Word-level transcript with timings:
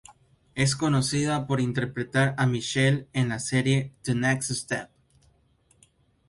Es 0.55 0.75
conocida 0.75 1.45
por 1.45 1.61
interpretar 1.61 2.33
a 2.39 2.47
Michelle 2.47 3.07
en 3.13 3.29
la 3.29 3.37
serie 3.37 3.93
"The 4.01 4.15
Next 4.15 4.49
Step". 4.49 4.89